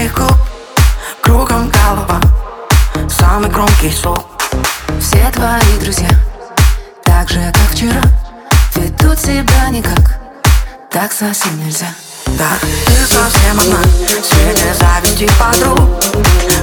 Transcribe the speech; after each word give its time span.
твоих 0.00 0.14
губ 0.14 0.36
Кругом 1.22 1.70
голова. 1.70 2.20
Самый 3.08 3.50
громкий 3.50 3.90
звук. 3.90 4.24
Все 4.98 5.30
твои 5.32 5.78
друзья 5.80 6.08
Так 7.04 7.28
же, 7.28 7.40
как 7.52 7.70
вчера 7.72 8.00
Ведут 8.76 9.18
себя 9.18 9.68
никак. 9.70 10.18
Так 10.90 11.12
совсем 11.12 11.58
нельзя. 11.64 11.88
Да, 12.38 12.48
ты 12.86 12.92
совсем 13.06 13.60
одна 13.60 13.82
Себе 14.22 14.74
заведи 14.74 15.28
подруг 15.38 15.78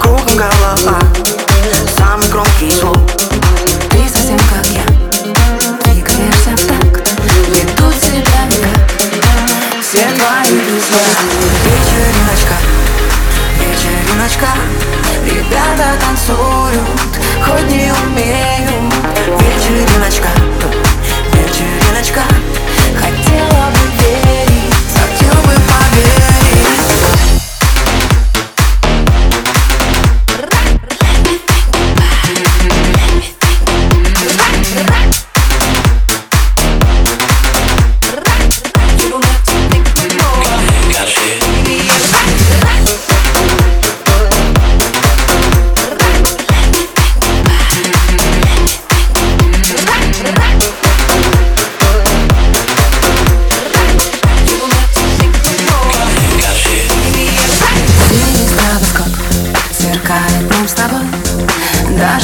Кругом 0.00 0.36
голова. 0.36 0.98
Самый 1.96 2.28
громкий 2.28 2.70
звук. 2.70 2.98
Ты 3.90 4.08
совсем 4.08 4.38
как 4.38 4.66
я. 4.66 4.84
Двигаешься 5.84 6.50
в 6.56 6.66
такт 6.66 7.10
Ведут 7.48 7.94
себя 7.94 8.46
никак. 8.46 8.90
Все 9.82 10.06
твои 10.16 10.60
друзья. 10.60 11.00
Вечериночка. 11.64 12.69
Вечериночка 14.10 14.48
Ребята 15.24 15.96
танцуют 16.00 16.80
Хоть 17.44 17.70
не 17.70 17.92
умеют 17.92 18.69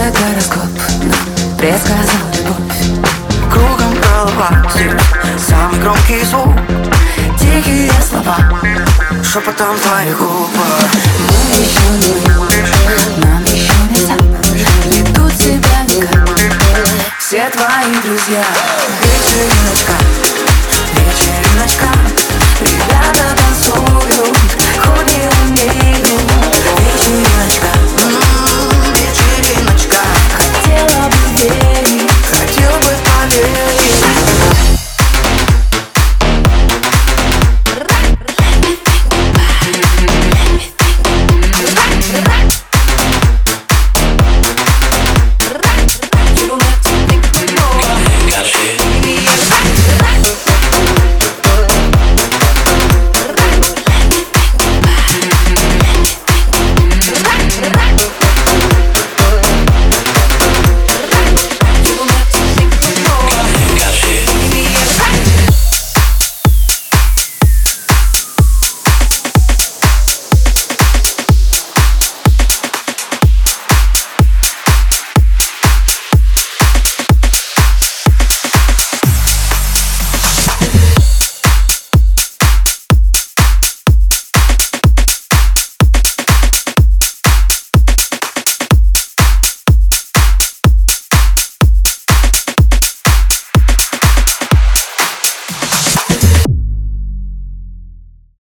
Даже 0.00 0.12
гороскоп. 0.12 0.62
Нам 1.02 1.56
предсказал 1.58 2.24
любовь. 2.38 3.02
Кругом 3.52 3.94
голова 4.00 4.66
самый 5.36 5.78
громкий 5.78 6.24
звук. 6.24 6.54
Тихие 7.38 7.92
слова. 8.08 8.38
Шепотом 9.22 9.76
твоих 9.78 10.16
губ 10.18 10.48
Мы 10.56 11.56
еще 11.58 11.80
не 12.00 12.14
Нам 13.22 13.44
еще 13.44 13.72
нельзя 13.90 14.14
Ведут 14.86 15.32
себя 15.34 15.84
никак. 15.86 16.30
Все 17.18 17.50
твои 17.50 17.94
друзья 18.02 18.44